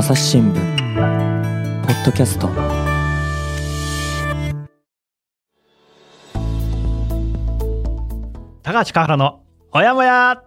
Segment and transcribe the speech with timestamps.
[0.00, 2.48] 朝日新聞ポッドキャスト。
[8.62, 9.42] 高橋香原の
[9.72, 10.42] おやもや。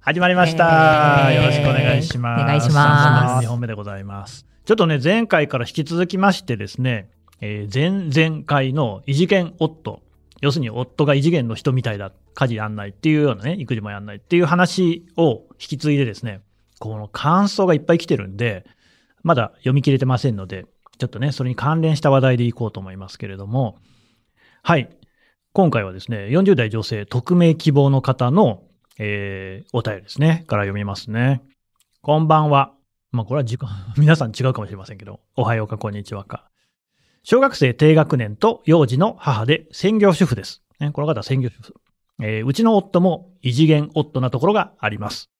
[0.00, 1.42] 始まりました、えー。
[1.42, 2.42] よろしくお願いします。
[2.44, 3.46] お願いします。
[3.46, 4.46] 2本目でございます。
[4.64, 7.10] ちょっとね、前回から引き続きましてですね、
[7.42, 10.00] えー前々回の異次元夫、
[10.40, 16.40] 要するに夫が異次元の人みたいだ、家事やんないっていうようなね、育児もやんないっていう話を引き継いでですね、
[16.78, 18.64] この感想がいっぱい来てるんで、
[19.24, 20.66] まだ読み切れてませんので、
[20.98, 23.78] ちょっとね、それに関連した話題でいこうと思いますけれども、
[24.62, 24.88] はい。
[25.52, 28.62] 今回はですね、40代女性匿名希望の方の、
[28.98, 31.42] えーお便りですね、から読みますね。
[32.02, 32.74] こんばんは。
[33.12, 36.50] まあ、これは時間、 皆さん違うかもしれませんけど、おはようか、こんにちはか。
[37.22, 40.62] 小学生低学年と幼児の母で専業主婦です。
[40.80, 41.74] ね、この方は専業主婦。
[42.20, 45.30] えーうちの夫も異次元夫なところがあります。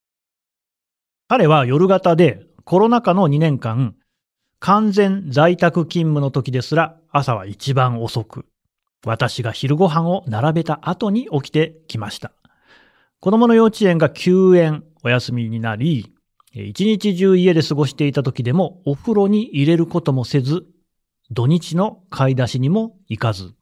[1.28, 3.95] 彼は夜型でコロナ禍の2年間、
[4.59, 8.47] 完全在宅勤務の時ですら朝は一番遅く、
[9.05, 12.33] 私が昼ご飯を並べた後に起きてきました。
[13.20, 16.14] 子供の幼稚園が休園、お休みになり、
[16.55, 20.64] 一日中家で過ごしていた時でもお風呂に入れることもせず、
[21.30, 23.52] 土日の買い出しにも行かず、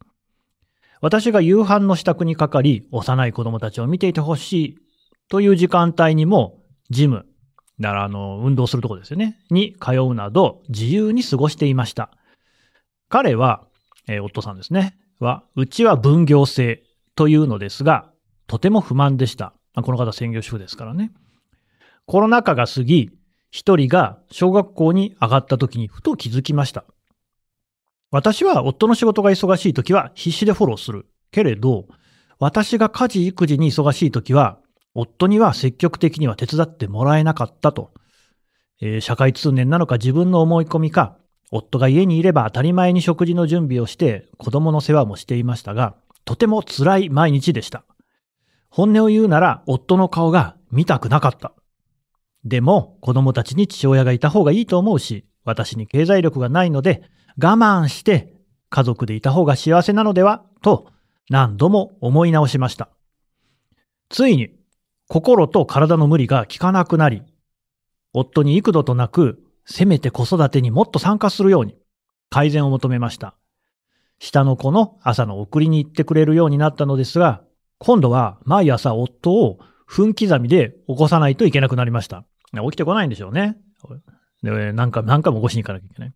[1.01, 4.79] 私が夕飯の支度にかかり、幼い子供たちを見ていてほしい
[5.29, 7.27] という時間帯にも、ジム、
[7.83, 12.11] だからあの、運動するとこですよね、に通うなど、自由に過ごしていました。
[13.09, 13.67] 彼は、
[14.09, 16.85] えー夫さんですね、は、うちは分業制
[17.17, 18.11] というのですが、
[18.47, 19.53] とても不満でした。
[19.75, 21.13] まあこの方専業主婦ですからね。
[22.07, 23.11] コロナ禍が過ぎ、
[23.51, 26.85] 一人が小学校に上がった時にふと気づきました。
[28.13, 31.07] 私は夫の仕事が忙しい時は必死でフォローする。
[31.33, 31.89] けれど、
[32.39, 34.59] 私が家事育児に忙しい時は、
[34.95, 37.93] 夫には積極的には手伝ってもらえなかったと。
[38.81, 41.17] えー社会通念なのか自分の思い込みか、
[41.51, 45.95] 夫が家にいれば当たり前に食事の準備をして子供の世話もしていましたが、
[46.25, 47.85] とても辛い毎日でした。
[48.71, 51.53] 本音を言うなら夫の顔が見たくなかった。
[52.45, 57.03] でも子供たちに父親がいた方がいいと思うし、私に経済力がないので
[57.37, 58.35] 我慢して
[58.71, 60.89] 家族でいた方が幸せなのではと
[61.29, 62.89] 何度も思い直しました。
[64.09, 64.51] ついに
[65.13, 67.23] 心と体の無理が効かなくなり、
[68.15, 71.77] 夫に幾度となくせめて子育てにもっと参加するように
[72.31, 73.35] 改善を求めました。
[74.19, 77.43] 下の子の朝の送りに行ってくれるようになったのですが、
[77.77, 82.25] 今度は毎朝夫を分刻みで起こさないといけなくなりました。
[82.55, 83.59] 起きてこないんでしょうね。
[84.43, 86.15] で何回も何回も起こしに行かなきゃいけない。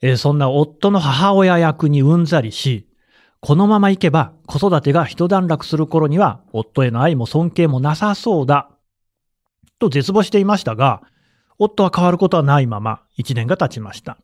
[0.00, 2.86] えそんな夫の母親役にうんざりし、
[3.40, 8.70] このまま行けば子育てが一段落する頃には夫への愛も尊敬もなさそうだ。
[9.78, 11.02] と絶望していましたが、
[11.58, 14.18] 夫は変わることはないまま1年が経ちました。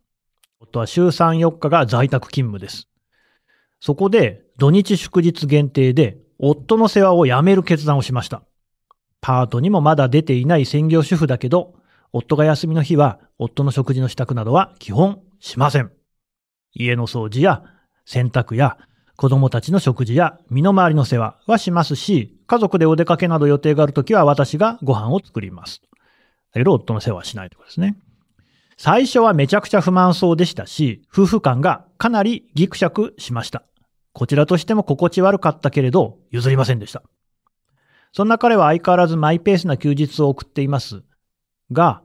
[0.61, 2.89] 夫は週3、4日が在宅勤務です。
[3.81, 8.43] そこで土日祝日限定で夫の世話をやめる決断をしました。
[9.23, 11.75] パートにもまだ出ていない専業主婦だけど、
[12.13, 15.91] 夫が休みの日は夫の食事の支度などは基本しません。
[16.73, 17.63] 家の掃除や
[18.05, 18.77] 洗濯や
[19.17, 25.81] 子供たちの食事や身の回りの世話はしますし、家族でお出かけなど予定があるときは私がご飯を作ります。
[26.53, 27.97] だけど夫の世話はしないということですね。
[28.77, 33.63] 最初はめちゃくちゃ不満そうでしたし、夫婦間がかなりギクシャクしました。
[34.13, 37.03] こちらとしても心地悪かったけれど、譲りませんでした。
[38.13, 41.03] そんな彼は相変わらずマイペースな休日を送っています。
[41.73, 42.03] が、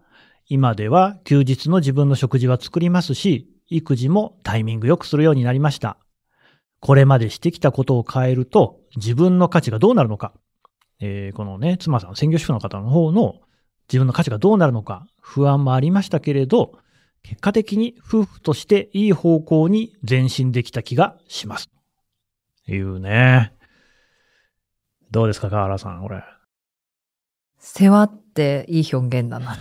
[0.47, 5.97] 今では休日の自分の食事は作りますし、育児もタイミングよくするようになりました。
[6.81, 10.33] これまでしてきたことを変えると、自分の価値がどうなるのか。
[10.99, 13.35] えーこのね、妻さん、専業主婦の方の方の
[13.87, 16.73] 自分の価値がどうなるのか、不安もありましたけれど、
[17.23, 21.69] 結果的に夫婦としていい方向に前進できた気がします。
[22.67, 23.53] いうね。
[25.11, 26.23] どうですか、河原さん、これ。
[27.59, 29.55] 世話っていい表現だな。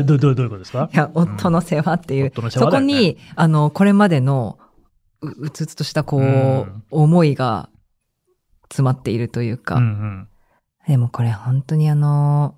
[0.00, 0.88] い どどどういうことですか？
[0.92, 2.26] や、夫の世話っていう。
[2.26, 4.58] 夫の世そこに、あの、これまでの
[5.26, 7.68] ううつうつとした、こう、うん思いが
[8.68, 9.76] 詰まっているというか。
[9.76, 10.28] うんうん。
[10.86, 12.56] でもこれ本当にあの、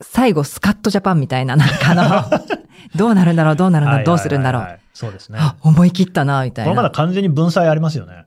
[0.00, 2.40] 最後スカットジャパンみたいな、なんかあの、
[2.96, 4.58] どうなるんだろう、どうなるんだろう、どうするんだろ。
[4.60, 5.38] はいはいはいうそうですね。
[5.40, 6.94] あ、思い切ったな、みたいこれまだな。
[6.94, 8.26] 完全に文才ありますよね。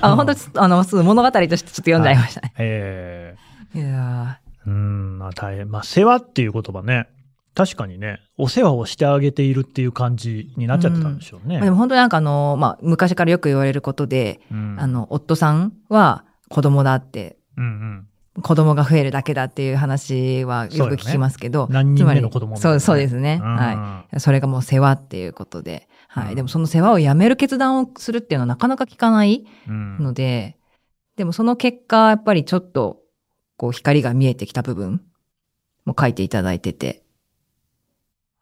[0.00, 2.52] あ、本当にあの、物語としてちょっと読んじゃいましたね。
[2.58, 3.36] え
[3.74, 5.70] いやえうん、まあ大変。
[5.70, 7.08] まあ、世話っていう言葉ね。
[7.54, 11.56] 確かにね、お世話をしてあげているっていう感じになっちゃってたんでしょうね。
[11.56, 18.08] ーまあでも本当になんかあの、まあ、昔からよく言われることで、うんあの、夫さんは子供だって、うんうん。
[18.42, 21.68] 子供が増えるだけだっていう話はよく聞きますけど。
[21.70, 23.38] 何人目の子供も、そう、そうですね。
[23.42, 24.20] はい。
[24.20, 25.86] それがもう世話っていうことで。
[26.08, 26.28] はい。
[26.30, 33.00] うん、でもその世話をやめる決断をするっていうのはなかなか聞かないので、うん、でもその結果、やっぱりちょっと、
[33.58, 35.02] こう光が見えてきた部分
[35.84, 37.01] も書いていただいてて、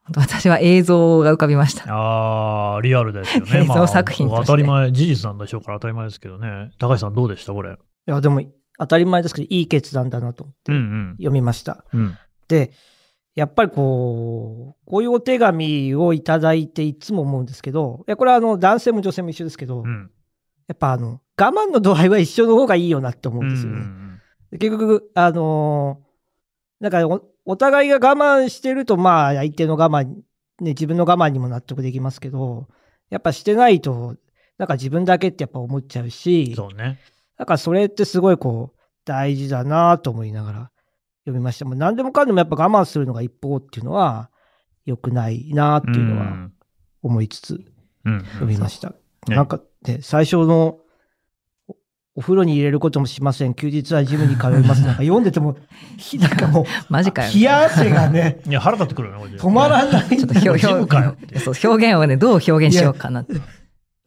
[0.07, 1.85] 私は映像が浮かびました。
[1.89, 3.61] ああ、リアルですよね。
[3.63, 6.71] 映像作品まあ、当たり前、事実なんでしょうから当たり前ですけどね。
[6.79, 7.73] 高橋さんどうでしたこれ？
[7.73, 7.77] い
[8.07, 8.43] や、でも、
[8.79, 10.73] 当たり前ですけど、いい決断だなと思って
[11.19, 11.85] 読みました。
[11.93, 12.19] うんうん、
[12.49, 12.73] で、
[13.35, 20.11] やっぱりこう、こういうお手紙をいただいていつも思うんですけど、いや、これはあの、男性も女性も一緒ですけど、うん、
[20.67, 23.79] やっぱあの、我慢の度合いは一緒の方がいいよなって思うんですよね。
[23.79, 24.21] うんうん
[24.53, 30.23] うん、結局、あのー、なんかお、お互いが我慢してると、まあ、相手の我慢、ね、
[30.61, 32.69] 自分の我慢にも納得できますけど、
[33.11, 34.17] やっぱしてないと、
[34.59, 36.99] なんか自分だけってやっぱ思っちゃうし、そうね。
[37.39, 40.71] だからそれってすごいこう、大事だなと思いながら
[41.25, 41.65] 読みました。
[41.65, 44.31] もう何でもかんでもやっぱ我慢するのが一方っていうのは
[44.85, 46.51] 良くないなっていうのは
[47.03, 47.65] 思いつつ
[48.05, 48.95] 読みました。
[49.27, 50.79] なんかね、最初の
[52.17, 53.55] お風呂に入れることもしません。
[53.55, 54.83] 休日はジムに通います。
[54.83, 55.57] なんか読んでても、
[56.15, 57.31] なんかもう、 マジかよ。
[57.33, 58.41] 冷や汗がね。
[58.47, 60.09] いや、腹立ってくるよね、止まらない。
[60.09, 60.67] ちょっと表現
[61.65, 63.35] 表現をね、どう表現しようかなって。
[63.35, 63.41] ま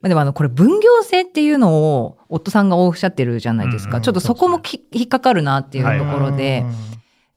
[0.04, 4.02] あ、でもあの、これ分業制っていうのを夫さんがおっしゃってるじゃないですか。
[4.02, 4.60] ちょっとそこも
[4.92, 6.62] 引っかかるなっていうところで。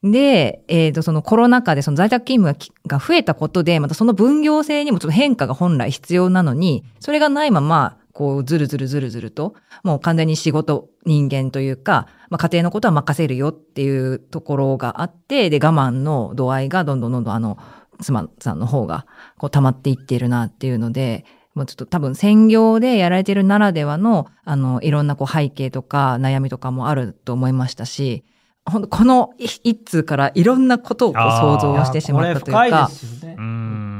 [0.04, 9.54] で、えっ、ー、と、そのコロナ禍でその在宅勤務が増えたことで、またその分業制にもちょっと変化が本来必要なのに、それがないまま、こう、ずるずるずるずると、
[9.84, 17.60] もう完全に仕事、人間というか、まあ、家庭のことは任せるよっていうところがあって、で、我慢の度合いがどんどんどんどんあの、
[18.02, 19.06] 妻さんの方が、
[19.38, 28.26] こう、溜まっていっているなっていうので、もうちょっと多分専業でやられてるならではの、あの、いろんなこう背景とか悩みとかもあると思いましたし、
[28.66, 32.90] 本当この一通からいろんなことをこう想像してしまったというか。
[33.24, 33.97] ね、うん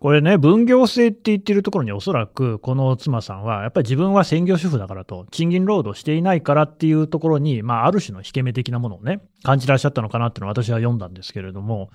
[0.00, 11.90] これね、分業制って言ってるところにおそらく、この妻さんは、やっぱり自分は専業主婦だからと、賃金労働していないからっていうところに、まあ、ある種の引け目的なものをね、感じらっしゃったのかなっていうのを私は読んだんですけれども、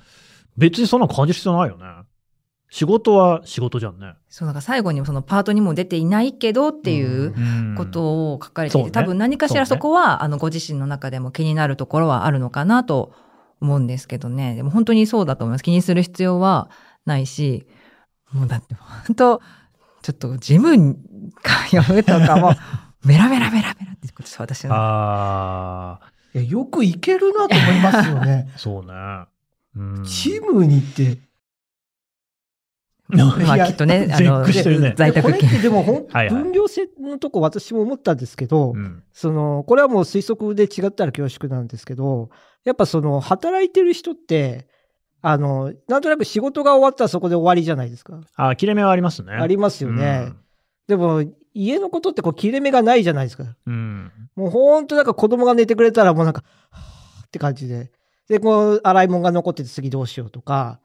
[0.56, 1.86] 別にそんな感じる必要ないよね。
[2.70, 4.14] 仕事は仕事じゃんね。
[4.30, 7.34] そう、なんか最後にそのパートにも出ていないけどっていう
[7.76, 13.14] ことを書かれていて、うん、多分何かしらそこは、ね、あの、ご自身の中でも気になるところはあるのかなと
[13.62, 14.54] 思うんですけどね。
[14.54, 15.64] でも本当にそうだと思います。
[15.64, 16.70] 気にする必要は
[17.06, 17.66] ないし、
[18.36, 19.42] もうだって本当、
[20.02, 22.54] ちょっとジム通うとかも、
[23.06, 24.76] メラメラメラメラってことです、私は。
[24.76, 26.00] あ
[26.36, 26.40] あ。
[26.40, 28.52] よくいけるなと思いますよね。
[28.58, 30.04] そうね。
[30.04, 31.18] ジムに行って、
[33.08, 38.74] まあきっとね、あの、ね、在宅これってでも本当、分量制のとこ私も思ったんですけど、
[39.14, 42.30] その、これはもう推測で違ったら恐縮なんですけど、
[42.66, 44.68] やっぱその、働いてる人って、
[45.28, 48.22] あの、なんとなく仕事が終わったらそこで終わりじゃないですか。
[48.36, 49.34] あ、切れ目はありますね。
[49.34, 50.26] ありますよね。
[50.28, 50.38] うん、
[50.88, 51.24] でも、
[51.56, 53.46] 家のことってこう切れ目がないじゃないですか。
[53.66, 57.92] うん、もうほんとなんか子供が寝てくれたらもうなんか、はぁって感じで。
[58.30, 60.80] で、こう、洗い物が残ってて次どうしようとか、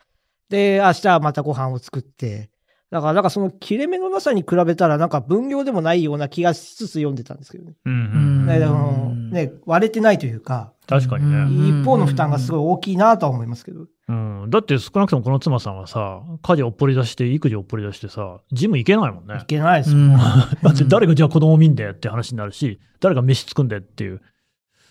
[0.48, 2.48] で、明日はまたご飯を作って、
[2.90, 7.74] だから、なんかその切れ目のなさに比べたら、なんか分量でもないような気がしつつ読んでたんですけどね。
[7.84, 10.72] うん、ね、のね、割れてないというか。
[10.88, 11.80] 確かにね。
[11.80, 13.86] 一方の負担がすごい大きいなとは思いますけど。
[14.10, 14.50] うん。
[14.50, 19.34] だって少なくともこの妻さんはさ、家事をっぽり出して、育児をっぽり出してさ、ジム行けないもんね。
[19.34, 19.98] 行けないですよ。
[20.62, 24.20] だって誰がじゃあ子供見んでって話になるし、誰が飯作んでっていう。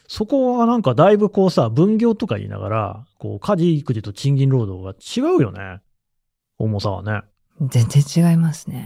[0.07, 5.81] そこはなんかだいぶこうさ、分業とか言いながら、こう、家事、育児と賃金労働が違うよね。
[6.57, 7.21] 重さはね。
[7.61, 8.85] 全然違いますね。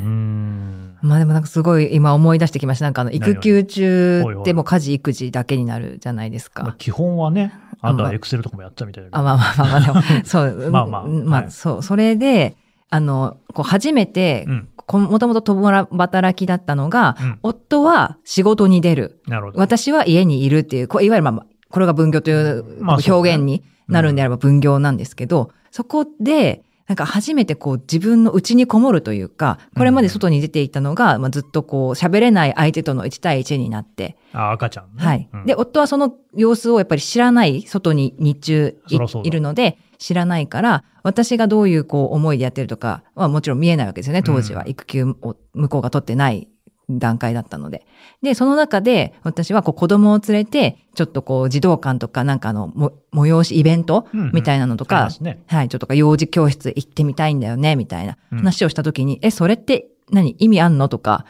[1.02, 2.86] まあでもなんかすごい今思い出してきました。
[2.86, 6.76] なんかあの育休中でも家事育児だけになるじゃないですか。
[6.80, 9.10] 基本はね、あんたはエクセルとかもやったみたいな。
[9.12, 10.72] あ、まあまあまあまあ、でも、 そう。
[10.72, 11.04] まあまあ。
[11.04, 11.84] まあ、そう。
[11.84, 12.56] それで、
[12.90, 14.48] あの、こう初めて、
[14.88, 19.22] もともと共働きだったのが、うん、夫は仕事に出る。
[19.28, 19.60] なるほど。
[19.60, 34.18] 私は家にいるっていう、こういわゆるまあ、これが分業という表現になるんであれば分業なんですけど、そこで、なんか初めてこう自分の内にこもるというか、これまで外に出ていたのが、まあ、ずっとこう喋れない相手との1対1になって。
[34.34, 38.78] あ、赤ちゃん、ね、はい、うん、で、夫はその様子をやっぱり知らない、外に日中
[39.24, 44.24] いるので、知らないから、私がどういうこう思いでやってるとかはもちろん見えないわけですよね。
[44.24, 44.68] 当時は。
[44.68, 46.50] 育休を向こうが取ってない
[46.90, 47.86] 段階だったので。
[48.22, 60.90] で、その中で私はこう子供を連れて、ちょっとこう児童館とかなんかのも催しイベントみたいなのとか、うんうんね、はい、ちょっとか幼児教室行ってみたいんだよね、みたいな話をしたときに、うん、え、それって何意味あんの？
[60.90, 61.26] とか、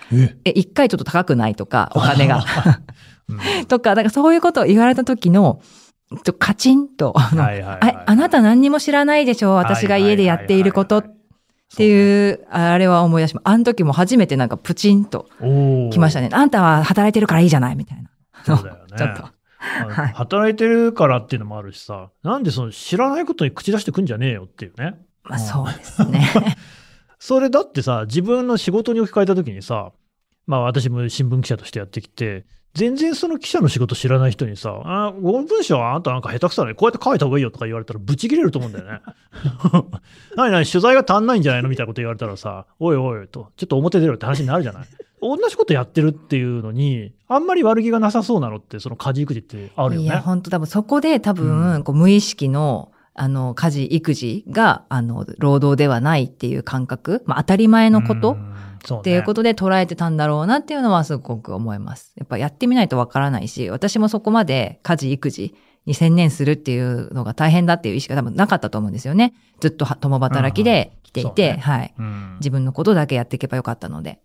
[0.46, 1.56] え、一回ちょっと高くない？
[1.56, 2.44] とか、お金が。
[3.68, 5.62] とか、だからそういうことを言われた時の、
[6.24, 11.18] とカチンと、あの、ああなた何にも知らないでしょ私が家でやっていることっ
[11.76, 13.44] ていう、あれは思い出します。
[13.46, 15.28] あの時も初めてなんかプチンと
[15.92, 16.30] 来ましたね。
[16.32, 18.10] あんたは働いてるからいいじゃないみたいな。
[18.46, 18.82] そうだよね。
[18.98, 19.24] ちょっと。
[19.64, 24.96] はい、働いてるからっていうのもあるしさ、なんでその知らないことに口出してくんじゃねえよっていうね。
[25.24, 26.28] まあそうですね。
[27.18, 29.94] それだってさ、自分の仕事に置き換えた時にさ、
[30.46, 39.02] まあ私も新聞記者としてやってきて、全然その記者の仕事知らない人にさ、あご文章はあんたなんか下手くそだね、こうやって書いた方がいいよとか言われたらブチ切れると思うんだよね。
[40.36, 44.88] 何何取材が足んないんじゃないのみたいなこと言われたらさ、おいおいと、ちょっと表出ろって話になるじゃない。
[45.22, 50.08] 同じことやってるっていうのに、あんまり悪気がなさそうなのって、その家事育児ってあるよね。
[50.08, 58.38] いや、本当多分そこで多分、こう無意識の、あの、家事、育児が、あの、労働ではないっていう感覚、まあ当たり前のこと
[58.86, 62.14] っていうことで捉えてたんだろうなっていうのはすごく思います。
[62.18, 69.34] やっぱやってみないとわからないし、私もそこまで家事、育児に専念するっていうのが大変だっていう意識が多分なかったと思うんですよね。
[69.60, 74.20] ずっと共働きで来ていて、うんね、はい、うん、自分のことだけやっていけばよかったので、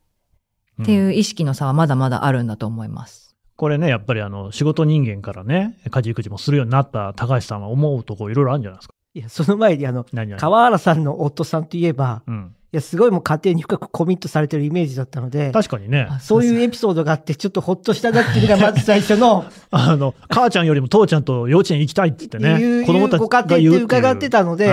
[0.78, 3.36] うん、っていう意識の差はまだまだあるんだと思います。
[3.56, 8.94] これね、やっぱりあの、仕事人間からね、家事育児もするようになった高橋さんは思うとこいろいろあるんじゃないですか？
[9.14, 15.52] いや、その前にあの、川原さんの夫さんといえば、うん、いや、すごいもう家庭に深くコミットされてるイメージだったので。
[15.52, 16.08] 確かにね。
[16.20, 19.46] そういうエピソードがあって、ちょっとほっとしたなっていうのがまず最初の。
[19.70, 22.84] あの、母ちゃんよりも父ちゃんと幼稚園行きたいって言ってね。
[22.84, 24.66] 子供たちご家庭って伺ってたので、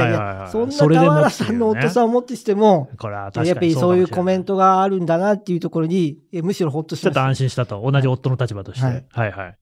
[0.52, 7.06] そんな河原さんの夫さんをもってしても、やっぱりそういうコメントがあるんだなっていうところに、むしろほっとした。
[7.06, 7.90] ちょっと安心したと。
[7.90, 8.86] 同じ夫の立場として。
[8.86, 9.56] はい、はい、はい。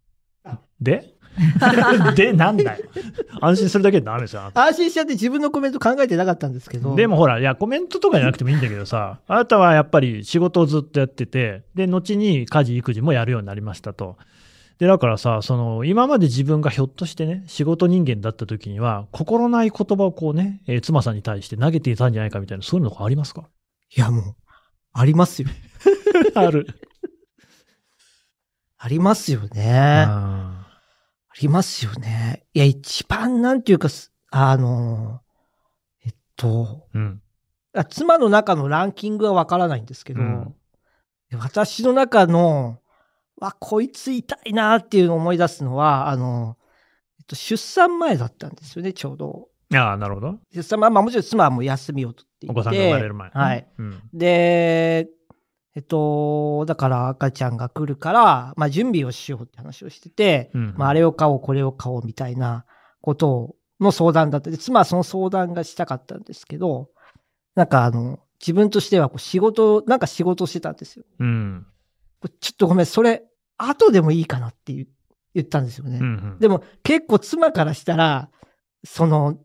[0.82, 1.14] で？
[2.16, 2.84] で、なんだよ。
[3.42, 4.52] 安心するだけでダメですよ。
[4.54, 6.96] 安心しちゃって自分のコメント考えてなかったんですけど。
[6.96, 14.18] でもほら、いや、コメントとかじゃなくてもいいんだけどさ、 あなたはやっぱり仕事をずっとやってて、で、後に家事、育児もやるようになりましたと。
[14.80, 23.44] で、だからさ、その、今まで自分がひょっとしてね、仕事人間だった時には、心ない言葉をこうね、えー、妻さんに対して投げていたんじゃないかみたいな、そういうのがありますか？
[23.96, 24.36] いや、もう、
[24.94, 25.48] ありますよ。
[26.36, 26.68] ある。
[28.80, 30.08] ありますよね。
[31.34, 32.44] ありますよね。
[32.54, 33.90] いや、一番なんていうか、
[34.30, 35.22] あの、
[36.06, 37.22] えっと、うん、
[37.90, 40.56] 妻の中のランキングはわからないんですけど、うん、
[41.40, 42.80] 私の中の、
[43.38, 46.56] わ、こいつ痛いなっていうのを思い出すのは、あの、
[47.20, 49.50] えっと、出産前だったんですよね、ちょうど。
[49.74, 50.38] ああ、なるほど。
[50.54, 52.52] 出産前、まあもちろん妻はもう休みを取っていて。
[52.52, 53.32] お子さんが生まれる前。
[53.32, 53.68] はい。
[53.80, 55.10] うん、で、
[55.76, 62.66] えっと、だから赤ちゃんが来るから、まあ準備をしようって話をしてて、うん、まああれを買おう、これを買おうみたいな
[63.02, 66.90] ことの相談だったで、妻はその相談がしたかったんですけど、
[67.56, 71.06] なんかあの、自分としてはこう仕事、なんか仕事してたんですよ。
[71.20, 71.66] うん。
[72.40, 73.24] ちょっとごめん、それ、
[73.58, 75.98] 後でもいいかなって言ったんですよね。
[75.98, 78.30] うんうん、でも結構妻からしたら、
[78.84, 79.38] その、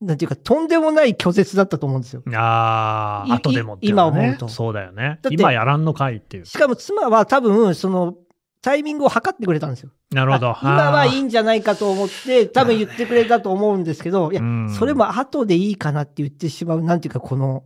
[0.00, 2.22] なんていうか、とんでもない拒絶だったと思うんですよ。
[2.34, 4.48] ああ、後でもって、ね、今思うと。
[4.48, 5.18] そうだよね。
[5.30, 6.46] 今やらんのかいっていう。
[6.46, 8.14] しかも妻は多分、その、
[8.62, 9.90] タイミングを測ってくれたんですよ。
[10.12, 10.56] なるほど。
[10.62, 14.40] 今はいいんじゃないかと思って、多分言ってくれたと思うんですけど、いや、
[14.78, 17.64] それも後でいいかなって言ってしまう、なんていうか、この、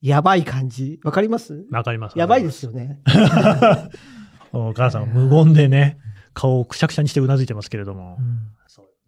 [0.00, 1.00] やばい感じ。
[1.04, 1.64] わかります？
[1.70, 2.18] わかります。
[2.18, 3.00] やばいですよね。
[4.52, 5.98] お母さん、無言でね、
[6.34, 8.16] 顔をくしゃくしゃにしてうなずいてますけれども。
[8.18, 8.48] うん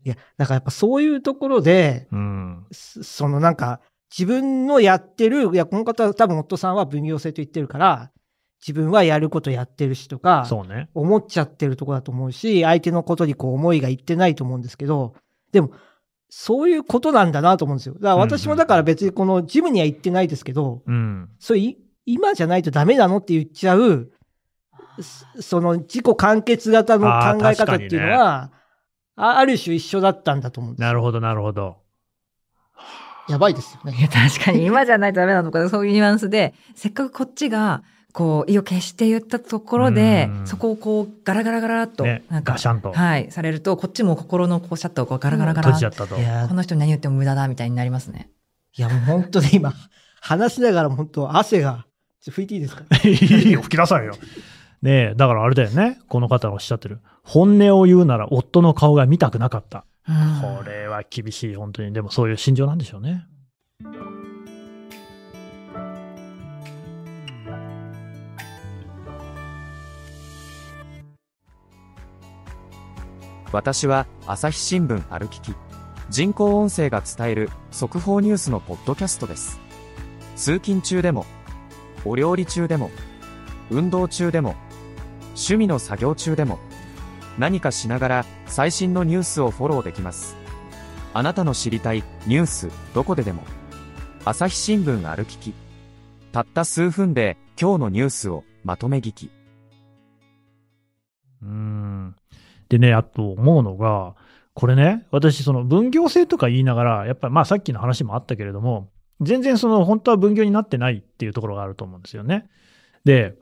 [0.05, 3.81] いや、だからやっぱそういうところで、うん、そのなんか、
[4.17, 8.11] 自分のやってる、いや、この方多分夫さんは分業制と言ってるから、
[8.67, 10.89] 自分はやることやってるしとか、そうね。
[10.95, 15.15] 思っちゃってるとこだと思うし、相手のことにこう思いがいってないと思うんですけど、
[15.53, 15.73] でも、
[16.31, 17.95] そういうことなんだなと思うんですよ。
[17.95, 24.11] だから私もだから別にこのジムには行ってないですけど、うん、それ今じゃないとダメなのって言っちゃう、
[25.41, 28.51] その自己完結型の考え方っていうのは、
[29.17, 31.77] ある種一緒だったんだと思うんですなるほど、なるほど。
[33.29, 33.97] やばいですよね。
[33.99, 42.93] いや、確かに今じゃないとダメなのか、 そういうニュアンスで、せっかくこっちが、こう、意を決して言ったところで、そこをこう、ガラガラガラっと、なんか、ガシャンと。
[42.93, 46.15] はい、されると、こっちも心のこうシャッターをこうガラガラガラ、閉じちゃったと。
[46.49, 48.29] この人に何言っても無駄だ、みたいになりますね。
[48.77, 49.73] いや、もう本当に今、
[50.21, 51.87] 話しながら本当、汗が、
[52.27, 52.85] 拭いていいですか？
[53.09, 53.11] い
[53.49, 54.15] いよ、吹きなさいよ。
[54.85, 55.99] ねえ、だからあれだよね。
[56.09, 57.01] この方がおっしゃってる。
[57.23, 59.87] 本音を言うなら夫の顔が見たくなかった。
[60.07, 61.95] これは厳しい、本当に。
[61.95, 63.27] でもそういう心情なんでしょうね。
[73.53, 75.55] 私は朝日新聞歩きき
[76.11, 79.61] 人工音声が伝える速報ニュースのポッドキャストです
[80.35, 81.25] 通勤中でも
[82.05, 82.91] お料理中でも
[83.71, 84.57] 運動中でも
[85.35, 86.59] 趣味の作業中でも
[87.39, 90.37] 何かしながら最新のニュースをフォローできます。
[91.13, 93.43] あなたの知りたいニュースどこででも。
[94.25, 95.55] 朝日新聞ある聞き。
[96.33, 99.31] たった数分で今日のニュースをまとめ聞き。
[101.43, 102.17] うん。
[102.69, 104.15] でね、あと思うのが、
[104.55, 108.89] これね、私、その分業制とか言いながら、やっぱりまあさっきの話もあったけれども、
[109.21, 112.49] 全然その本当は分業になってないっていうところがあると思うんですよね。
[113.05, 113.37] で、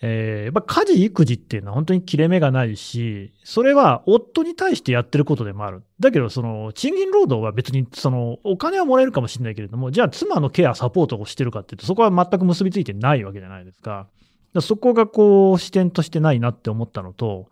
[0.00, 5.82] えー、やっぱ家事、育児っていうのは本当に切れ目がないし、それは夫に対してやってることでもある。
[5.98, 14.06] だけど、その賃金労働は別にそのお金はもらえるかもしれないけれども、じゃあ妻のケア、サポートをしてるかっていうと、そこは全く結びついてないわけじゃないですか。
[14.54, 17.48] かそこがこう視点としてないなって思ったのと、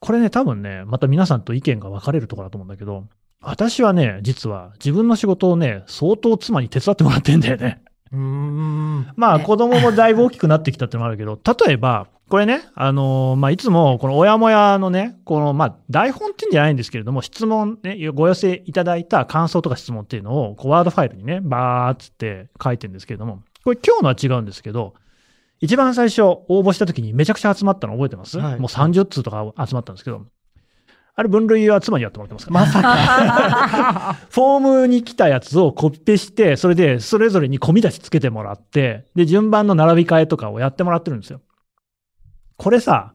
[0.00, 3.06] これね、多分ね、また皆さんと意見が分かれるところだと思うんだけど、
[3.40, 7.83] 私はね、実は自分の仕事をね、相当妻に手伝ってもらってんだよね。
[8.14, 9.06] うん。
[9.16, 24.94] まあ子供もだいぶ大きくなってきたってのもあるけど、 例えば、これね、あのー、まあ、いつもこの親もやのね、この、まあ、台本っていうんじゃないんですけれども、質問ね、ご寄せいただいた感想とか質問っていうのを、こうワードファイルにね、バーっつって書いてるんですけれども、これ今日のは違うんですけど、
[25.60, 30.26] 一番最初応募した時にめちゃくちゃ集まったの覚えてます、はい、もう30通とか集まったんですけど、
[31.16, 32.60] あれ分類は妻にやってもらってますから。
[32.60, 34.12] まさか。
[34.30, 41.40] フォームに来たやつをコピペして、それでそれぞれに込み出しつけてもらって、で、順番の並び替えとかをやってもらってるんですよ。
[42.56, 43.14] これさ、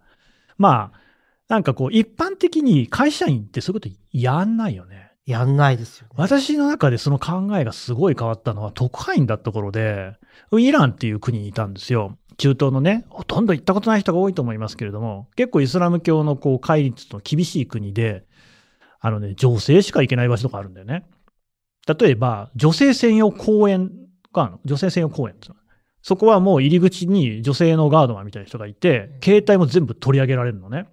[0.57, 0.99] まあ、
[1.49, 5.09] なんかこう、一般的に会社員ってそういうことやんないよね。
[5.25, 10.13] やんないですよ、ね、私の中でその考えがすごい変わったのは特派員だった頃で、
[10.53, 12.17] イランっていう国にいたんですよ。
[12.39, 18.25] 中東のね、ほとんど行ったことない人が多いと思いますけれども、結構イスラム教のこう戒律の厳しい国で、
[19.01, 21.05] あのね、女性しか行けない場所とかあるんだよね。
[21.99, 23.91] 例えば、女性専用公園
[24.33, 24.59] があるの。
[24.65, 25.49] 女性専用公園って
[26.01, 30.87] そこはもう入り口に女性のガードマンみたいな人がいて、携帯も全部取り上げられるのね。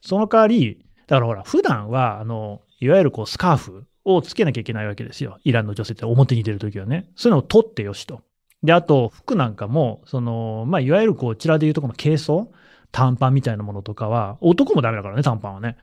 [0.00, 5.38] その代わり、だからほら、普段は、あの、いわゆるこうスカーフをつけなきゃいけないわけですよ。
[5.42, 7.10] イランの女性って表に出るときはね。
[7.16, 8.22] そういうのを取ってよしと。
[8.62, 12.52] で、あと、服なんかも、その、まあ、いわゆるこ、ちらでいうとこの軽装
[12.92, 15.76] 短パンみたいなものとかは、男もダメだからね、短パンはね。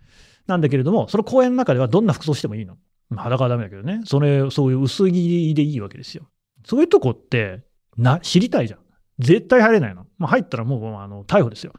[0.46, 2.78] なんだけれども、その公園の中ではどんな服装してもいいの。
[3.16, 4.02] 裸はダメだけどね。
[4.06, 6.28] それ、そういう薄着でいいわけですよ。
[6.66, 7.63] そういうとこって、
[7.98, 8.80] な、知りたいじゃん。
[9.20, 10.06] 絶対入れないの。
[10.18, 11.74] まあ、入ったらもう、あの、逮捕ですよ。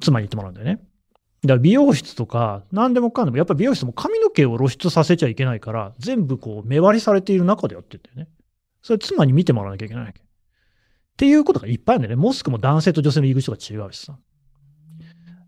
[0.00, 0.80] 妻に言ってもらうんだよね。
[1.42, 8.28] だから美容室とか、何でもかんでも、やっぱり美容室も髪の毛を露出させちゃいけないから、全部こう、目張りされている中でやっててね。
[8.88, 10.18] それ妻に見てもらわなきゃいけないわけ。
[10.18, 10.24] っ
[11.18, 12.22] ていうことがいっぱいあるんだよね。
[12.22, 14.18] モスクも男性と女性の入り口とか違うしさ。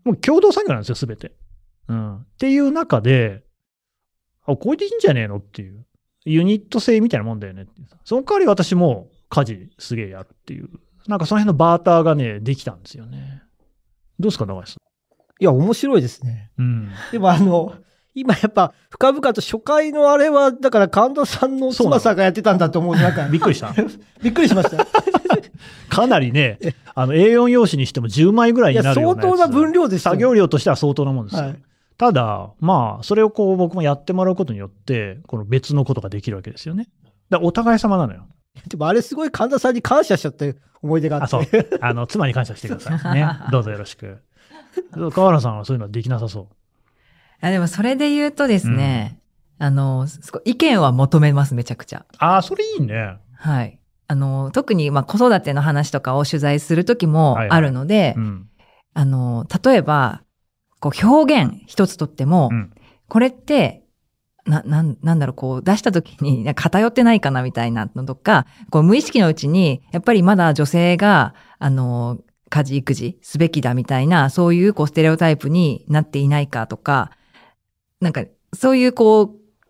[0.03, 1.33] もう共同作業なんですよ、すべて。
[1.87, 2.17] うん。
[2.17, 3.43] っていう中で、
[4.45, 5.87] あ、これでいいんじゃねえのっていう。
[6.23, 7.71] ユニット制みたいなもんだよねって。
[8.05, 10.69] その代わり私も家事すげえやるっていう。
[11.07, 13.41] なんかその辺のバーターがね、できたんですよね。
[14.19, 14.77] どうですか、長井さん？
[15.39, 16.51] いや、面白いですね。
[16.59, 16.91] うん。
[17.11, 17.73] でもあの、
[18.13, 23.27] 今やっぱ深々と初回のあれは、だから神田さんの妻さんがやってたんだと思うなんか。
[23.29, 23.73] びっくりした
[24.21, 24.85] びっくりしました。
[25.89, 26.57] かなりね、
[26.95, 31.43] あの A4 用紙にしても10枚ぐらいになるような相当な分量です作業量としては相当なもんですよ。
[31.43, 31.55] はい、
[31.97, 36.89] ただ、まあ、それをこう僕もやってもらうことによって、この別のことができるわけですよね。
[37.29, 38.27] だお互い様なのよ。
[38.67, 40.45] でもあれすごい神田さんに感謝しちゃった
[40.81, 41.25] 思い出があって。
[41.25, 41.45] あ、そう。
[41.81, 43.15] あの、妻に感謝してください。
[43.15, 43.27] ね。
[43.51, 44.17] どうぞよろしく。
[45.13, 46.47] 河原さんはそういうのはできなさそう。
[47.41, 49.19] あでもそれで言うとですね、
[49.59, 50.07] うん、あの、
[50.45, 52.05] 意見は求めます、めちゃくちゃ。
[52.17, 53.17] ああ、それいいね。
[53.35, 53.79] はい。
[54.07, 58.49] あの、特に、まあ、子育ての話とかを取材するときもあるので、はいはいうん、
[58.93, 60.21] あの、例えば、
[60.79, 62.73] こう、表現一つとっても、うん、
[63.07, 63.83] これって、
[64.45, 77.11] な、なん、なんだろう、こう、出したときに偏ってないかなみたいなのとか、こう、無意識のうちに、やっぱりまだ女性が、あの、家事育児すべきだみたいな、そういうこうステレオタイプになっていないかとか、
[78.01, 79.29] なんか、そういうこう、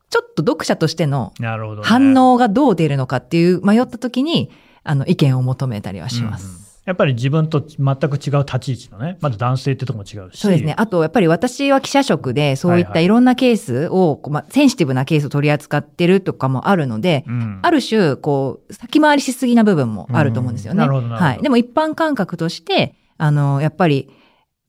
[0.09, 1.33] ちょっと読者としての
[1.83, 4.51] 反応がどう出るのかっていう迷った時に、
[4.83, 6.45] あの、意見を求めたりはします。
[6.45, 10.39] うんうんやっぱり自分と全く違う立ち位置のね、まず男性ってとこも違うし。
[10.39, 10.73] そうですね。
[10.77, 20.83] あと、やっぱり私は記者職で、そういったいろんなケースを、はいはい、まあ、センシティブなケースを取り扱ってるとかもあるので、うん、ある種、こう、先回りしすぎな部分もあると思うんですよね。
[20.83, 21.41] うん、なるほどはい。
[21.43, 24.09] でも一般感覚として、あの、やっぱり、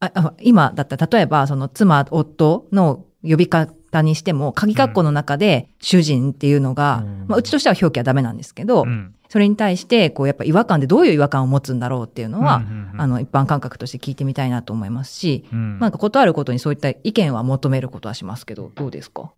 [0.01, 19.33] あ今だったら、例えば、その妻、夫の呼び方にしても、鍵括弧の中で主人っていうのが、うん、まあ、うちとしては表記はダメなんですけど、うん、それに対して、こう、やっぱ違和感でどういう違和感を持つんだろうっていうのは、うんうんうん、あの、一般感覚として聞いてみたいなと思いますし、うん、なんかことあることにそういった意見は求めることはしますけど、どうですか？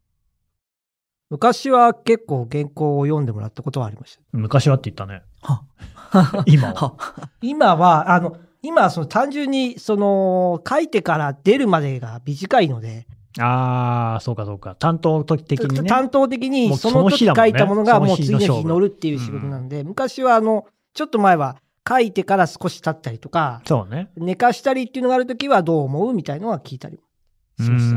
[1.30, 4.22] 昔は結構原稿を読んでもらったことはありました。
[4.32, 5.22] 昔はって言ったね。
[6.46, 6.94] 今は。
[7.42, 13.06] 今は、あの、今、その単純に、その、書いてから出るまでが短いので、
[13.40, 14.76] ああ、そうかそうか。
[14.76, 15.88] 担当的にね。
[15.88, 21.56] 担当的に、その時書いたものがもう次の日乗るっていう仕事なんで、うん、昔はあの、ちょっと前は
[21.88, 24.10] 書いてから少し経ったりとか、そうね。
[24.16, 27.00] 寝かしたりっていうのがあるときはどう思うみたいのは聞いたり
[27.60, 27.96] しました。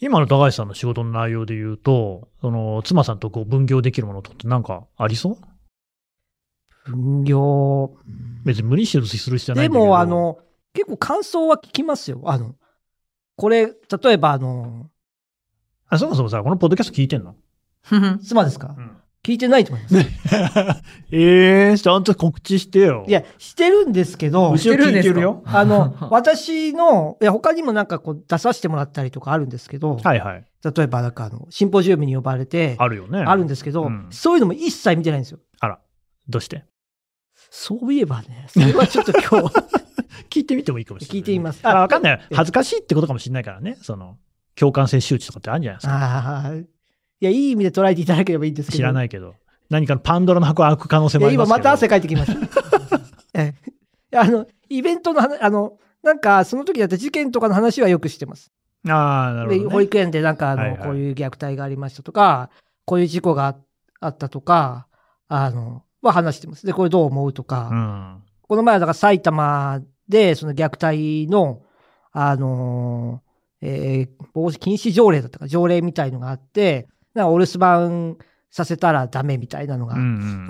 [0.00, 6.90] 今の高橋さんの仕事の内容で言うと、その、妻さんとこう分業できるものとってなんかありそう？
[6.90, 7.96] 分業。
[8.44, 10.38] 別に無理してする必要ないでも、あの、
[10.72, 12.22] 結構感想は聞きますよ。
[12.26, 12.54] あの、
[13.38, 13.72] これ、例
[14.12, 14.90] えばあの、
[15.88, 17.36] あ、そもそもさ、このポッドキャスト聞いてんの？
[18.20, 19.96] 妻ですか、うん、聞いてないと思います。
[21.12, 23.04] え えー、ちゃんと告知してよ。
[23.06, 25.44] いや、してるんですけど、してるんですよ。
[25.46, 30.44] あの、 私の、いや、他にもなんかこう出させてもらったりとかあるんですけど、はいはい。
[30.64, 33.20] 例えばなんかあの、シンポジウムに呼ばれて、あるよね。
[33.20, 35.38] あるんですけど、うん、そういうのも一切見てないんですよ。
[35.60, 35.78] あら、
[36.28, 36.64] どうして？
[37.50, 39.87] そういえばね、それはちょっと今日
[40.30, 41.16] 聞いてみてもいいかもしれない。
[41.18, 41.60] 聞いてみます。
[41.62, 42.20] あ、わかんない。
[42.32, 43.78] 恥ずかしいってことかもしれないからね。
[43.82, 44.16] その、
[44.54, 45.94] 共感性周知とかってあるんじゃないですか。
[45.94, 46.54] ああ。
[46.54, 46.66] い
[47.20, 48.76] や、いい意味で捉えていただければいいんですけど。
[48.78, 49.34] 知らないけど。
[49.70, 52.38] 何かのパンドラの箱を開く可能性もあります今また汗かいてきました。
[53.38, 53.54] え
[54.14, 58.50] あの、イベントの話、あの、なんか、その時だった事件とかの話はよく知ってます。
[58.88, 62.50] ああ、なるほど、ね、保育園でなんか、あの、はいはい、こういう虐待がありましたとか、
[62.84, 63.56] こういう事故が
[64.00, 64.86] あったとか、
[65.28, 66.64] あの、は話してます。
[66.64, 71.62] で、これどう思うとか、うん、この前はだから埼玉で、その虐待の、
[72.12, 73.22] あの
[73.60, 78.16] えー、防止禁止条例だったか、条例みたいのがあって、なんかお留守番
[78.50, 79.96] させたらダメみたいなのが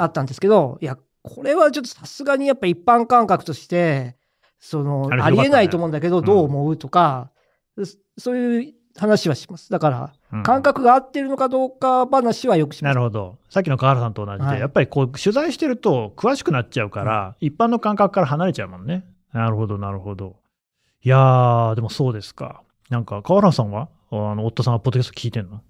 [0.03, 4.17] あったんですけど、うんうん、いや、これはちょっとさすがにやっぱ一般感覚として、
[4.61, 7.31] その、ありえないと思うんだけど、どう思うとか、
[7.77, 9.71] うん、そういう話はします。
[9.71, 12.95] だから、感覚が合ってるのかどうか話はよくします。
[12.95, 13.39] なるほど。
[13.49, 19.05] さっきの河原さんと同じで、はい、やっぱりこう、取材してると詳しくなっちゃうから、うん、一般の感覚から離れちゃうもんね。
[19.33, 20.37] なるほど、なるほど。
[21.03, 22.63] いやー、でもそうですか。
[22.91, 23.89] なんか、河原さんは？
[24.11, 25.61] あの、夫さんはポッドキャスト聞いてんの？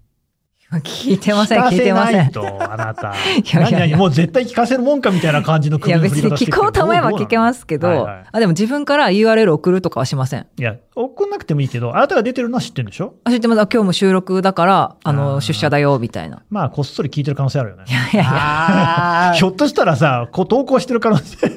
[0.83, 2.29] 聞いてません、聞いてません。
[2.31, 3.15] と、あなた。
[3.35, 10.45] いやいやいやもう絶対聞かせるもんかみたいな感じのいや、別に聞こうと思えば聞けますけど、はいはい、あでも自分から URL 送るとかはしません。
[10.59, 13.15] いや、送んなくてもいいけど、あなたが出てるのは知ってるんでしょ？
[13.27, 13.61] 知ってます。
[13.61, 16.43] 今日も収録だから、あの、出社だよ、みたいな。
[16.51, 17.85] まあ、こっそり聞いてる可能性あるよね。
[17.87, 18.25] いやいやい
[19.27, 19.33] や。
[19.41, 21.47] ひょっとしたらさ、こう投稿してる可能性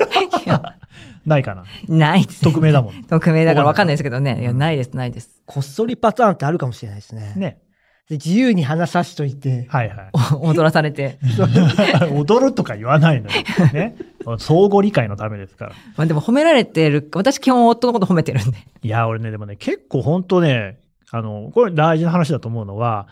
[1.27, 1.65] ないかな。
[1.89, 2.51] ないです、ね。
[2.51, 3.03] 匿名だもん。
[3.05, 4.41] 匿名だから分かんないですけどね。
[4.41, 5.43] いや、ないです、ないです。
[5.47, 7.33] こっそりパターンってあるかもしれないですね。
[7.37, 7.59] ね。
[8.09, 9.67] で自由に話さしといて。
[9.69, 10.11] はいはい。
[10.41, 11.19] 踊らされて。
[12.15, 13.37] 踊るとか言わないのよ。
[13.73, 13.95] ね。
[14.39, 15.73] 相互理解のためですから。
[15.97, 18.59] まあでも褒められてる、私基本夫のこと褒めてるんで。
[18.83, 20.79] いや、俺ね、でもね、結構本当ね、
[21.11, 23.09] あの、これ大事な話だと思うのは、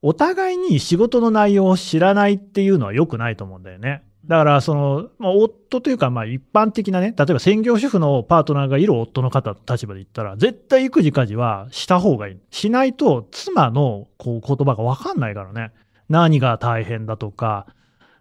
[0.00, 4.02] お互いに仕事の内容を知らないっていうのは良くないと思うんだよね。
[4.26, 12.38] だから、その、まあ、夫というか、まあ、一般的なね、例えば専業主婦のパートナーがいる夫の方の立場で言ったら、絶対育児家事はした方がいい。
[12.50, 15.72] しないと、妻のこう言葉がわかんないからね。
[16.08, 17.66] 何が大変だとか、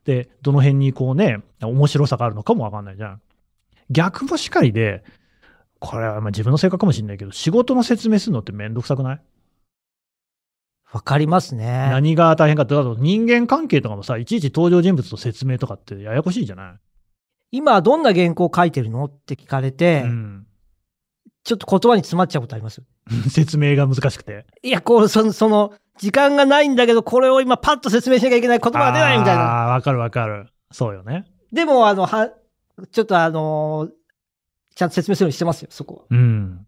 [0.06, 3.22] で、どの辺にこうね、面白さがあるのかもわかんないじゃん。
[3.92, 5.04] 逆もしかりで、
[5.80, 9.22] これはまあ自分の性格かもしれないけど、仕事の説明するのってめんどくさくない？
[10.94, 11.88] わかりますね。
[11.90, 16.74] 何が大変かって、だと人間関係とかもさ、いちいち登場人物と説明とかってややこしいじゃない？
[17.52, 20.48] 今どんな原稿書いてるのって聞かれて、うん、
[21.44, 22.82] ちょっと言葉に詰まっちゃうことあります
[23.30, 24.46] 説明が難しくて。
[24.64, 29.42] いや、こう、その、その、時間がないんだけど、これを今パッと説明しなきゃいけない言葉が出ないみたいな。
[29.42, 30.48] ああ、わかるわかる。
[30.72, 31.26] そうよね。
[31.52, 32.30] でも、あの、は、
[32.92, 33.92] ちょっとあのー、
[34.76, 36.02] ちゃんと説明するようにしてますよ、そこは。
[36.10, 36.66] うん。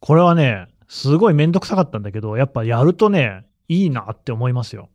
[0.00, 4.88] これはね、すごいめんどくさかったんだけど、やっぱやるとね、いいなって思いますよ。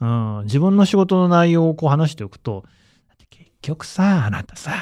[0.00, 0.40] うん。
[0.44, 2.64] 自分の仕事の内容をこう話しておくと、
[3.30, 4.72] 結局さ、あなたさ、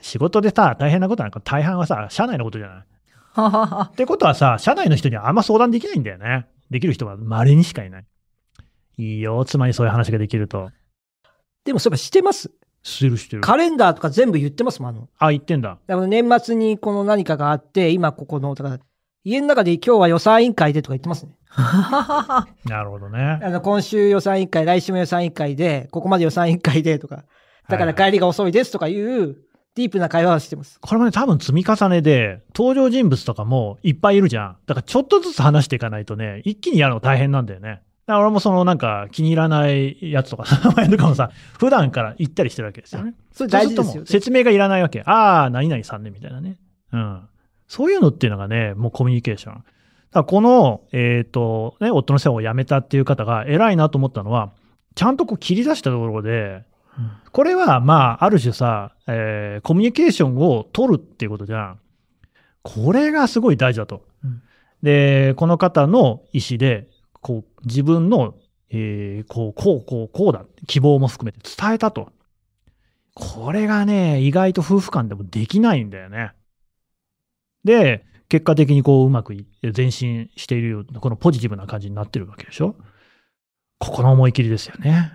[0.00, 3.86] 仕事でさ、大変なことなんか大半はさ、社内のことじゃない？
[3.92, 6.46] ってことはさ、社内の人にはあんま相談できないんだよね。
[6.70, 8.04] できる人は稀にしかいない。
[8.98, 10.70] いいよ、妻にそういう話ができると。
[11.64, 12.50] でもそれしてます？
[12.82, 13.42] してるしてる。
[13.42, 15.08] カレンダーとか全部言ってますもん、あの。
[15.18, 15.78] あ、言ってんだ。
[15.86, 18.78] だから年末にこの何かがあって、今ここの、だから
[19.24, 21.32] 家の中で今日は予算委員会でとか言ってますね。
[22.64, 23.40] なるほどね。
[23.42, 27.24] あの、今週予算委員会、来週も予算委員会で、ここまで予算委員会でとか、
[27.68, 29.36] だから帰りが遅いですとかいう、
[29.74, 30.78] ディープな会話をしてます。
[30.80, 34.56] これもね、多分積み重ねで、登場人物とかもいっぱいいるじゃん。
[34.66, 37.82] だからちょっとずつ話していかないとね、一気にやるの大変なんだよね。
[38.06, 43.14] だから俺もそのなんか気に入らないやつとか、 名前とかもさ、普段から言ったりしてるわけですよね。
[43.32, 44.06] それ大事ですよ、ね。
[44.06, 45.02] 説明がいらないわけ。
[45.06, 46.58] ああ、何々さんね、みたいなね。
[46.92, 47.28] うん。
[47.72, 49.64] そういうのっていうのがね、もうコミュニケーション。
[50.10, 54.52] だこの、えっ、ー、と、ね、夫の世話を辞めたっていう方が偉いなと思ったのは、
[54.94, 56.64] ちゃんとこう切り出したところで、
[57.32, 61.78] これは、まあ、ある種さ、えー、コミュニケーションを取るっていうことじゃん。
[62.62, 64.04] これがすごい大事だと。
[64.22, 64.42] うん、
[64.82, 66.90] で、この方の意思で、
[67.22, 68.34] こう、自分の、
[68.68, 70.44] えー、こう、こう、こう、こうだ。
[70.66, 72.12] 希望も含めて伝えたと。
[73.14, 76.32] これがね、意外と夫婦間でもできないんだよね。
[77.64, 79.34] で、結果的にこう、うまく
[79.76, 82.76] 前進している、このポジティブな感じになってるわけでしょ？
[83.78, 85.12] ここの思い切りですよね。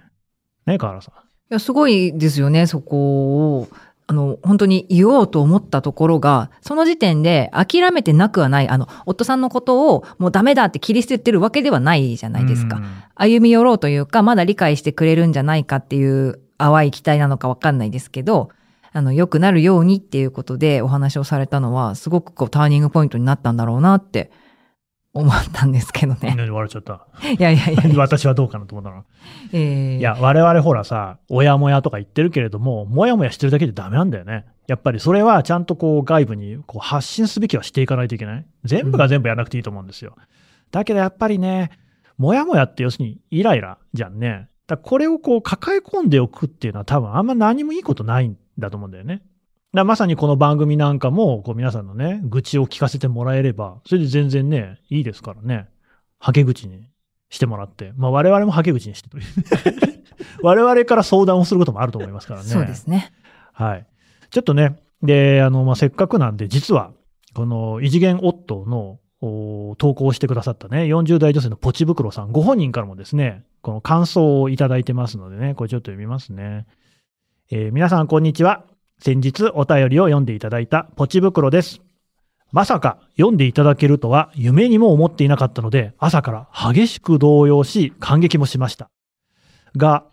[0.65, 1.13] ね、河原さん。
[1.15, 3.67] いや、すごいですよね、そこを。
[4.09, 12.81] あの、本当に言おうと思ったところが、その時点で諦めてなくはない、あの、夫さんのことをもうダメだって切り捨ててるわけではないじゃないですか。
[13.15, 18.49] 歩み寄ろうというか、まだ理解してくれるんじゃないかっていう淡い期待なのかわかんないですけど、
[18.97, 24.31] あの、良くなるようにっていうことでお話をされたのは、すごくこう、ターニングポイントになったんだろうなって
[25.13, 26.33] 思ったんですけどね。
[26.35, 27.05] 何笑っちゃった。
[27.29, 29.03] いやいやいや私はどうかなと思ったの？
[29.53, 34.45] えー、いや、我々ほらさ、親もやとか言ってるけれども、もやもやしてるだけでダメなんだよね。
[34.65, 38.45] やっぱりそれはちゃんとこう外部にこう発信すべきはしていかないといけない。
[38.63, 40.15] 全部が全部やらなくていいと思うんですよ。
[40.17, 40.23] うん、
[40.71, 41.69] だけどやっぱりね、
[42.17, 44.49] もやもやって要するにイライラじゃんね。
[44.65, 49.21] だこれをこう抱え込んでおくっていうのは多分あんま何もいいことないんだと思うんだよね。
[49.73, 55.67] だまさにこの番組なんかも、こう皆さんのね、愚痴を聞かせてもらえれば、それで全然ね、いいですからね。
[56.19, 56.89] はけ口に
[57.29, 57.93] してもらって。
[57.95, 59.09] まあ我々もはけ口にして
[60.41, 62.47] 我々から相談をすることもあると思いますからね。
[62.47, 63.11] そうですね。
[63.53, 63.85] はい。
[64.29, 66.91] ちょっとね、で、あの、まあ、せっかくなんで、実は、
[67.33, 68.99] この異次元夫の
[69.77, 76.65] 投稿してくださったね、40代女性のポチ袋さん、ご本人からもですね、この感想をいただいてますのでね、これちょっと読みますね。
[77.49, 78.65] えー、皆さん、こんにちは。
[78.99, 81.79] 先日お便りを読んでいただいたポチ袋です。
[82.51, 88.89] まさか読んでいただけるとは夢にも思っていなかったので、朝から激しく動揺し、感激もしました。
[89.77, 90.03] が、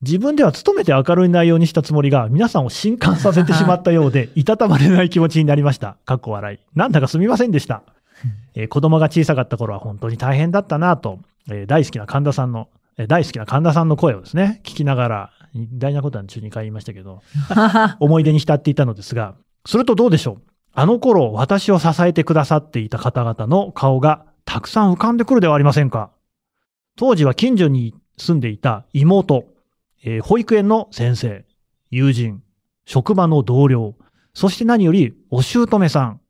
[0.00, 5.98] 自分では努めて明るい内容にしたつもりが、皆さんを震撼させてしまったようで、 いたたまれない気持ちになりました。
[6.06, 6.58] かっこ笑い。
[6.74, 7.82] なんだかすみませんでした。
[8.56, 11.18] えー、子供が小さかった頃は本当に大変だったなと、
[11.50, 17.22] えー、大好きな神田さんの、えー、大好きな神田さんの声をですね、聞きながら、大なことは中2回言いましたけど、
[18.00, 19.34] 思い出に浸っていたのですが、
[19.66, 20.42] それとどうでしょう？
[20.74, 26.10] あの頃私を支えてくださっていた方々の顔がたくさん浮かんでくるではありませんか？
[26.96, 29.44] 当時は近所に住んでいた妹、
[30.04, 31.44] えー、保育園の先生、
[31.90, 32.42] 友人、
[32.86, 33.94] 職場の同僚、
[34.34, 36.20] そして何よりお姑さん、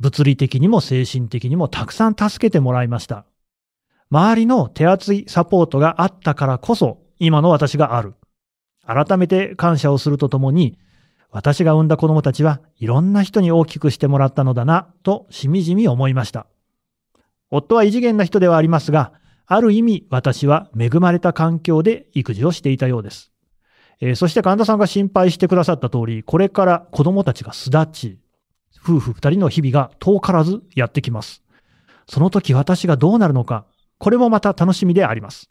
[0.00, 3.24] 物理的にも精神的にもたくさん助けてもらいました。
[4.10, 8.14] 周りの手厚いサポートがあったからこそ今の私がある。
[8.88, 10.78] 改めて感謝をするとともに、
[11.30, 16.46] 私が産んだ子供たちはいろんな人に大きくしてもらったのだな、としみじみ思いました。
[17.50, 19.12] 夫は異次元な人ではありますが、
[19.46, 23.30] ある意味私は恵まれた環境で育児をしていたようです。
[24.00, 28.18] えー、そして神田さんが心配してくださった通り、これから子供たちが巣立ち、
[28.82, 31.42] 夫婦二人の日々が遠からずやってきます。
[32.06, 33.66] その時私がどうなるのか、
[33.98, 35.48] これもまた楽しみであります。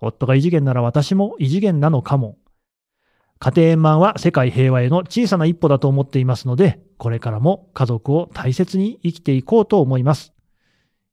[0.00, 2.36] 夫が異次元なら私も異次元なのかも、
[3.40, 10.34] 家庭円満は世界平和への小さな一歩だと思っていますので、これからも家族を大切に生きていこうと思います。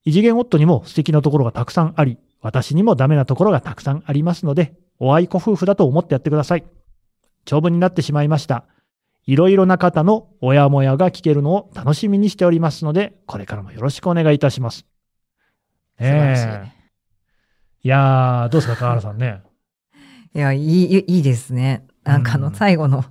[0.03, 6.65] 異次元夫にも素敵なところがたくさんあり、私にもダメなところがたくさんありますので、お愛子夫婦だと思ってやってください。
[7.45, 8.65] 長文になってしまいました。
[9.25, 14.85] いろいろな方の親もやが聞けるのを楽しみにしておりますので、これからもよろしくお願いいたします。
[15.99, 19.43] ええー、いやー、どうですか、河原さんね。
[20.35, 21.87] いや、いい、いいですね。
[22.07, 23.05] なんかあの最後の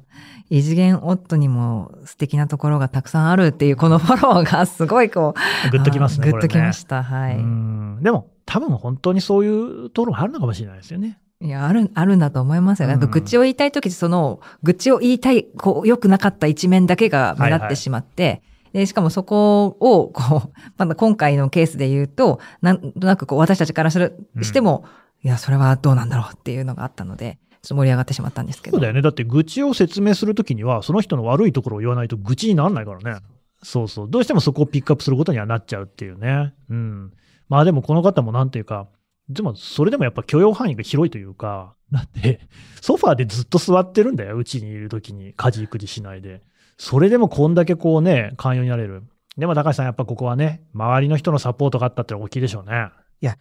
[0.49, 5.35] 異次元夫にも素敵なところがたくさんあるっていうこのフォローがすごいこ
[5.67, 5.71] う。
[5.71, 6.31] グッときますね。
[6.31, 7.03] グッときました。
[7.03, 8.03] ね、はい。
[8.03, 11.19] でも多分本当にそういうところがあるのかもしれないですよね。
[11.41, 12.89] いや、ある、あるんだと思いますよ。
[12.89, 18.43] なんか愚痴を言いたいとき、その、愚痴を言いたい、こう、良くなかった一面だけが目立ってしまって、はいはい
[18.77, 24.85] で、しかもそこを、こう、 まだ今回のケースで言うと、なんとなくこう、私たちからする、しても、
[25.25, 27.39] いや、それはどうなんだろうっていうのがあったので、
[27.75, 28.77] 盛り上がってしまったんですけど。
[28.77, 29.03] そうだよね。
[29.03, 33.21] だって愚痴を説明するときには、その人の悪いところを言わないと愚痴にならないからね。
[33.63, 34.11] そうそう。
[34.11, 36.55] どうしてもそこをピックアップすることにはなっちゃうっていうね。
[36.71, 37.13] うん。
[37.49, 38.89] まあでもこの方もなんていうか、
[39.29, 42.41] でもそれでもやっぱ許容範囲が広いというか、だって、
[42.81, 44.37] ソファーでずっと座ってるんだよ。
[44.37, 46.43] うちにいるときに家事育児しないで。
[46.79, 49.03] それでもこんだけこうね、寛容になれる。
[49.37, 52.89] でも高橋さんやっぱここはね、周りの人のサポートがあったって大きいでしょうね。
[53.21, 53.37] いや、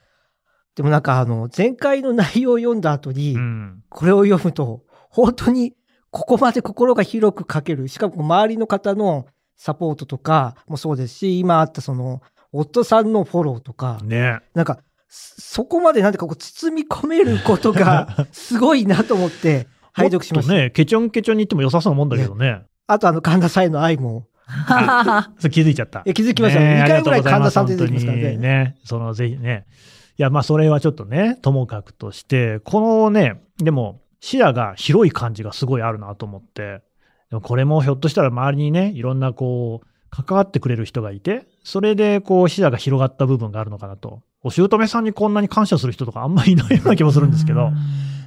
[0.75, 3.37] でもなんかあの、前回の内容を読んだ後に、
[3.89, 5.73] これを読むと、本当に
[6.11, 7.87] ここまで心が広く書ける。
[7.87, 9.25] しかも周りの方の
[9.57, 20.53] サポートとかもそうですし、今あったその、夫さんのフォローとか、ね、なんか、そこまでなんてかこう包み込めることが すごいなと思って、拝読しました。
[20.53, 22.63] ね、ケチョンケチョンに行っても良さそうなもんだけどね。
[22.87, 24.27] あとあの、神田さんへの愛も。
[25.39, 26.03] それ気づいちゃった。
[26.07, 26.59] え気づきました。
[26.59, 28.37] ね、2回ぐらい神田さん出てきますからね。
[28.37, 28.75] ね。
[28.83, 29.65] その、ぜひね。
[30.17, 36.81] いや、まあ、それはちょっとね、ともかくとして、このね、でも、視野が広い感じがすごいあるなと思って、
[37.29, 44.21] でもこれもひょっとしたら周りにね、いろんなこう、関わってくれる人がいて、それでこう視野が広がった部分があるのかなと。
[44.41, 47.71] お姑さんにこんなに感謝する人とかあんまりいないような気もするんですけど、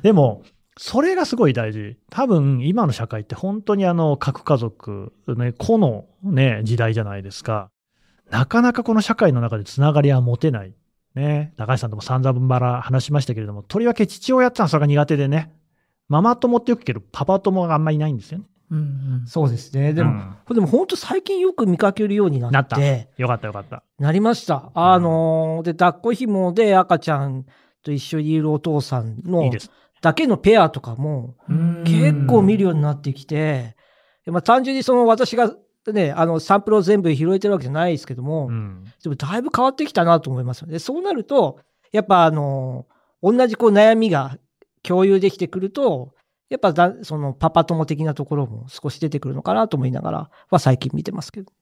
[0.03, 0.43] でも、
[0.77, 1.97] それがすごい大事。
[2.11, 7.71] 多分、今の社会って本当にあの、核家族、ね、個のね、時代じゃないですか。
[8.31, 10.75] なかなかこの社会の中でつながりは持てない。
[11.19, 15.53] ね、高橋さんとも散々ばら話しましたけれども、とりわけ父親ってのはそれが苦手でね、
[16.09, 18.45] ママ友ってよく聞けど、パパ友があんまりいないんですよね。
[18.71, 18.81] うんう
[19.25, 19.95] ん、そうですね。
[19.95, 20.11] でも、
[20.47, 22.55] うん、でも本当最近よく見かけるようになって。
[22.55, 22.81] なった。
[22.81, 23.83] よかったよかった。
[23.99, 24.71] なりました。
[24.75, 27.47] あのー、で、抱っこ紐で赤ちゃん
[27.83, 29.51] と一緒にいるお父さんの
[30.03, 31.37] だけのペアとかも
[31.85, 33.75] 結構見るようになってきて、
[34.27, 35.53] まあ単純にその私が
[35.93, 41.61] ね、あのサンプルを全部拾えてるわけじゃないですけども、うん、でもだいぶ変わってきたなと思いますで、そうなると、
[41.93, 42.87] やっぱあの、
[43.23, 44.39] 同じこう悩みが
[44.83, 46.15] 共有できてくると、
[46.49, 51.53] やっぱだそのパパ友的なところも少し出てくるのかなと思いながらは最近見てますけど。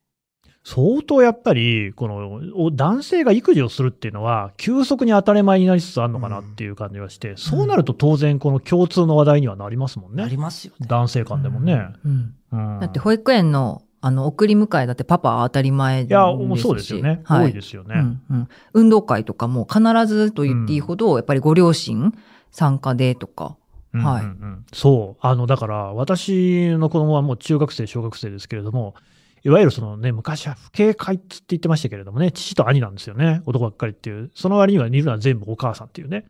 [0.63, 10.23] 相当やっぱり、この男性が育児をするっていうのは、急速に当たり前になりつつあるのかなっていう感じがして、うん、そうなると当然、この共通の話題にはなりますもんね。
[10.23, 10.87] なりますよね。
[10.89, 11.87] 男性間でもね。
[12.03, 17.19] うんうん、だって保育園のあの送り迎えだってパパ当たり前ですしいや、そうですよね。
[17.25, 18.47] はい、多いですよね、うんうん。
[18.73, 22.13] 運動会とかも必ずと言っていいほど、やっぱりご両親
[22.49, 23.57] 参加でとか。
[23.93, 25.25] はい、うんうん、そう。
[25.25, 28.95] あの、だから、私の子供はもう中学生、小学生ですけれども、
[29.43, 33.41] いわゆるそのね、昔は不警戒って言ってましたけれどもね、父と兄なんですよね。
[33.45, 34.31] 男ばっかりっていう。
[34.33, 36.25] その割には似るのは全部お母さんっていうね。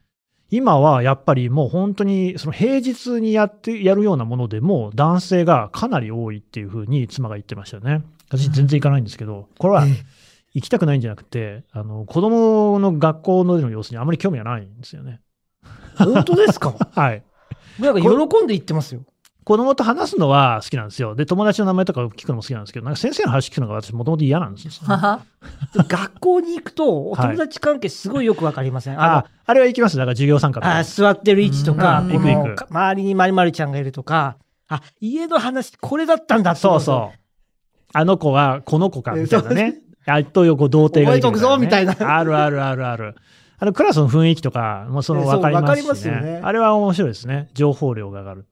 [0.49, 8.03] 今はやっぱりもう本当にその平日にやってやるようなものでも男性がかなり多いっていうふうに妻が言ってましたよね。
[8.29, 9.85] 私全然行かないんですけど、これは
[10.53, 15.19] 行きたくないんじゃなくて、あの子供の学校の様子にあまり興味はないんですよね。
[15.97, 16.73] 本当ですか？
[16.95, 17.23] はい。
[17.79, 18.09] なんか喜
[18.43, 19.01] んで言ってますよ。
[19.47, 21.15] 子供と話すのは好きなんですよ。
[21.15, 24.71] で、友達の名前とか聞くのも好きなんですけど、なんか先生の話聞くのが私もともと嫌なんですよ。
[25.87, 28.97] 学校に行くと、お友達関係すごいよくわかりません。
[28.97, 29.95] はい、ああれは行きます。
[29.95, 30.83] だから授業参加とか。
[30.83, 34.35] 座ってる位置とか、この周りにまりまりちゃんがいるとか、
[34.67, 37.17] あ、家の話これだったんだそうそう。
[37.93, 39.75] あの子はこの子か、みたいなね。
[40.07, 41.21] あっと横童貞がいる、ね。
[41.21, 42.17] 覚えとくぞ、みたいな。
[42.17, 43.15] あるあるあるある。
[43.59, 46.41] あのクラスの雰囲気とかもその分かりますし、ね、ますよね。
[46.43, 47.47] あれは面白いですね。
[47.53, 48.45] 情報量が上がる。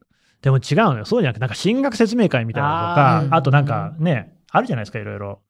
[0.46, 1.06] でも違うのよ。
[1.06, 5.42] そうじゃなくて、なんか進学説明会みたいなのとか、あとなんかね、あるじゃないですか、いろいろ。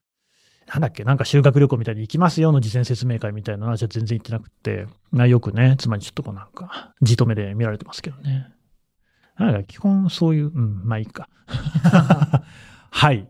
[0.67, 4.87] なんだっけ、なんか修学旅行みたいに行きますよの事前説明会みたいなのは、じゃ全然行ってなくて、
[5.27, 8.47] よくね、妻にちょっとこうなんか、じとめで見られてますけどね。
[9.37, 11.27] なんか基本そういう、うん、まあいいか。
[12.89, 13.27] はい。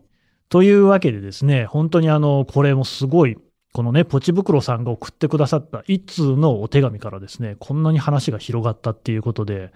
[0.48, 3.36] というわけでですね、本当にあの、これもすごい、
[3.72, 9.72] このね、ポチ袋さんが送ってくださった一通のお手紙からですね、こんなに話が広がったっていうことで、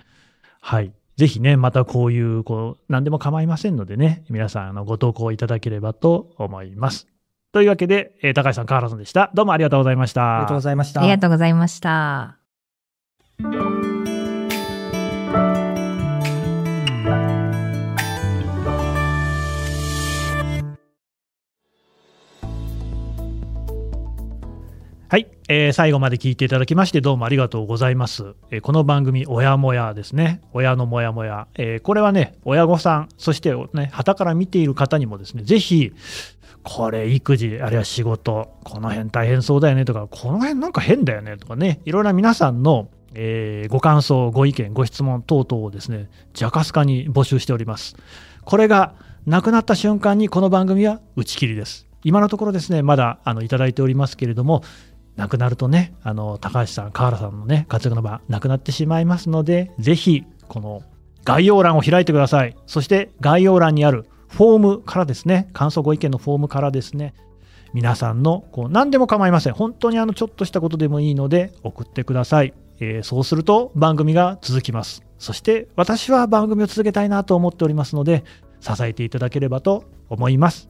[0.61, 0.93] はい。
[1.21, 7.09] ぜひね、またこういう、こう、何でも構いませんのでね、皆さん、あの、ご投稿いただければと思います。
[7.53, 9.31] というわけで、えー、高橋さん、川原さんでした。
[9.35, 10.37] どうもありがとうございました。
[10.37, 11.03] ありがとうございました。
[11.03, 12.40] ありがとうございました。
[25.11, 28.37] はい、えー、最後まで聞いていただきましてどうもありがとうございます。
[28.53, 30.41] えー、この番組、親もやですね。
[30.53, 31.49] 親のもやもや。
[31.57, 35.93] えー、これはね、親御さん、そしてね、旗から見ている方にもですね、ぜひ、
[36.63, 47.97] これ育児、あるいは仕事、この辺大変そうだよねとか、この辺なんか変だよねとかね、いろいろな皆さんの、えー、ご感想、ご意見、ご質問等々をですね、ジャカスカに募集しております。
[48.45, 48.95] これが
[49.27, 51.91] なくなった瞬間にこの番組は打ち切りです。
[52.03, 54.63] 今のところですね、まだあのいただいておりますけれども、
[55.21, 60.83] なくなるとね、あの、高橋さん、河原さんのね、活躍の場、なくなってしまいますので、ぜひ、この
[61.25, 62.57] 概要欄を開いてください。
[62.67, 67.13] そして概要欄にあるフォームからですね、感想ご意見のフォームからですね、
[67.75, 69.53] 皆さんのこう何でも構いません。
[69.53, 72.55] 本当にあのちょっとしたことでもいいので送ってください。
[72.81, 75.03] えー、そうすると番組が続きます。
[75.19, 78.25] そして私は番組を続けたいなと思っておりますので、
[78.61, 80.70] 支えていただければと思います。